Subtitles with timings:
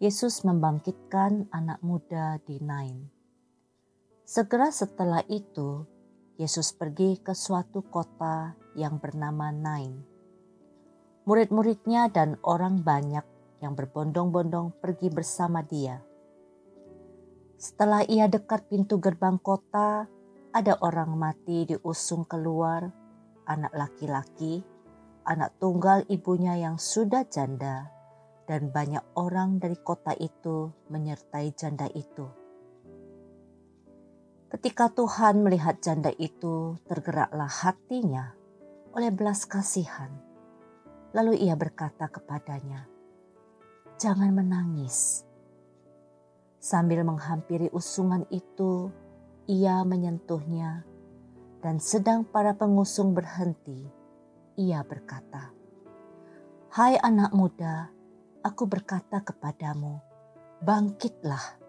[0.00, 3.12] Yesus membangkitkan anak muda di Nain.
[4.24, 5.99] Segera setelah itu
[6.40, 10.00] Yesus pergi ke suatu kota yang bernama Nain.
[11.28, 13.20] Murid-muridnya dan orang banyak
[13.60, 16.00] yang berbondong-bondong pergi bersama dia.
[17.60, 20.08] Setelah ia dekat pintu gerbang kota,
[20.56, 22.88] ada orang mati diusung keluar,
[23.44, 24.64] anak laki-laki,
[25.28, 27.92] anak tunggal ibunya yang sudah janda,
[28.48, 32.39] dan banyak orang dari kota itu menyertai janda itu.
[34.50, 38.34] Ketika Tuhan melihat janda itu, tergeraklah hatinya
[38.90, 40.10] oleh belas kasihan.
[41.14, 42.90] Lalu ia berkata kepadanya,
[43.94, 45.22] "Jangan menangis."
[46.58, 48.90] Sambil menghampiri usungan itu,
[49.46, 50.82] ia menyentuhnya,
[51.62, 53.86] dan sedang para pengusung berhenti,
[54.58, 55.54] ia berkata,
[56.74, 57.86] "Hai anak muda,
[58.42, 60.02] aku berkata kepadamu,
[60.58, 61.59] bangkitlah."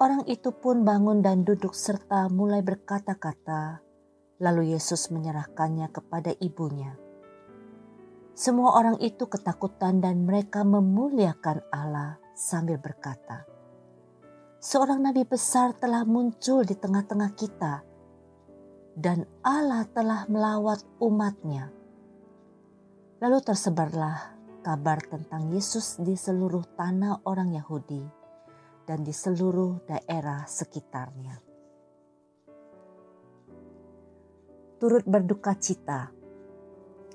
[0.00, 3.92] Orang itu pun bangun dan duduk serta mulai berkata-kata
[4.42, 6.98] Lalu Yesus menyerahkannya kepada ibunya.
[8.34, 13.46] Semua orang itu ketakutan dan mereka memuliakan Allah sambil berkata,
[14.58, 17.86] "Seorang nabi besar telah muncul di tengah-tengah kita,
[18.98, 21.70] dan Allah telah melawat umatnya."
[23.22, 24.34] Lalu tersebarlah
[24.66, 28.21] kabar tentang Yesus di seluruh tanah orang Yahudi
[28.84, 31.52] dan di seluruh daerah sekitarnya.
[34.82, 36.10] turut berduka cita.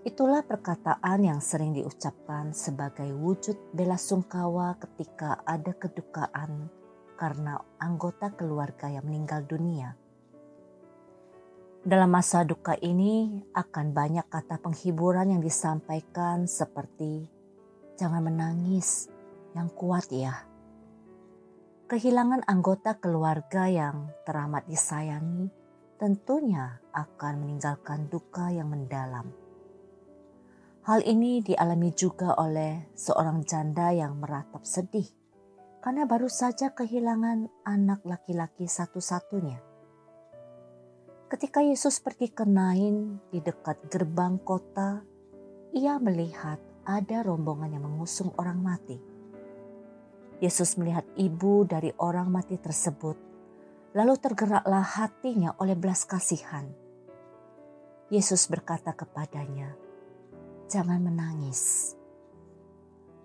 [0.07, 6.71] Itulah perkataan yang sering diucapkan sebagai wujud bela sungkawa ketika ada kedukaan
[7.19, 9.99] karena anggota keluarga yang meninggal dunia.
[11.83, 17.27] Dalam masa duka ini akan banyak kata penghiburan yang disampaikan seperti
[17.99, 19.11] jangan menangis,
[19.59, 20.46] yang kuat ya.
[21.87, 25.47] Kehilangan anggota keluarga yang teramat disayangi
[25.95, 29.31] tentunya akan meninggalkan duka yang mendalam.
[30.83, 35.07] Hal ini dialami juga oleh seorang janda yang meratap sedih
[35.79, 39.63] karena baru saja kehilangan anak laki-laki satu-satunya.
[41.31, 45.07] Ketika Yesus pergi ke Nain di dekat gerbang kota,
[45.71, 49.16] ia melihat ada rombongan yang mengusung orang mati.
[50.37, 53.27] Yesus melihat ibu dari orang mati tersebut
[53.97, 56.69] Lalu tergeraklah hatinya oleh belas kasihan.
[58.13, 59.73] Yesus berkata kepadanya,
[60.69, 61.95] "Jangan menangis."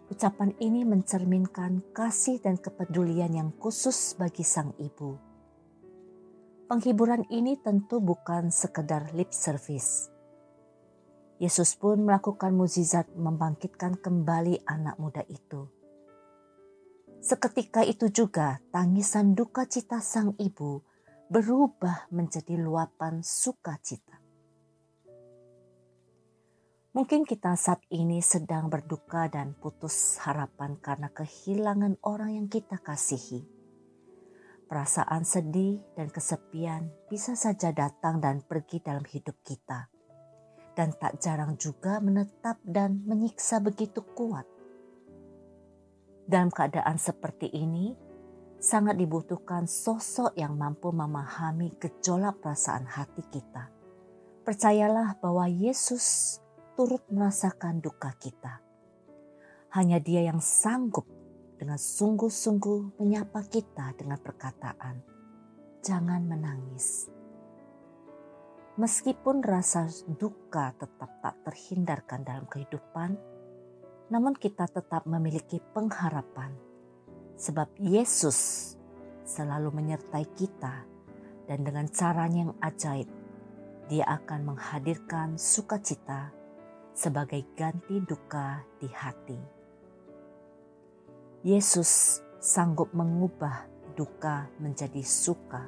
[0.08, 5.12] Ucapan ini mencerminkan kasih dan kepedulian yang khusus bagi sang ibu.
[6.72, 10.08] Penghiburan ini tentu bukan sekedar lip service.
[11.36, 15.81] Yesus pun melakukan mukjizat membangkitkan kembali anak muda itu
[17.22, 20.82] Seketika itu juga tangisan duka cita sang ibu
[21.30, 24.18] berubah menjadi luapan sukacita.
[26.98, 33.46] Mungkin kita saat ini sedang berduka dan putus harapan karena kehilangan orang yang kita kasihi.
[34.66, 39.88] Perasaan sedih dan kesepian bisa saja datang dan pergi dalam hidup kita,
[40.74, 44.51] dan tak jarang juga menetap dan menyiksa begitu kuat.
[46.22, 47.92] Dalam keadaan seperti ini,
[48.62, 53.66] sangat dibutuhkan sosok yang mampu memahami gejolak perasaan hati kita.
[54.46, 56.38] Percayalah bahwa Yesus
[56.78, 58.62] turut merasakan duka kita.
[59.74, 61.06] Hanya Dia yang sanggup
[61.58, 65.02] dengan sungguh-sungguh menyapa kita dengan perkataan,
[65.82, 67.10] "Jangan menangis."
[68.78, 73.20] Meskipun rasa duka tetap tak terhindarkan dalam kehidupan,
[74.12, 76.52] namun kita tetap memiliki pengharapan,
[77.40, 78.76] sebab Yesus
[79.24, 80.84] selalu menyertai kita,
[81.48, 83.08] dan dengan caranya yang ajaib,
[83.88, 86.30] Dia akan menghadirkan sukacita
[86.92, 89.40] sebagai ganti duka di hati.
[91.42, 93.64] Yesus sanggup mengubah
[93.96, 95.66] duka menjadi suka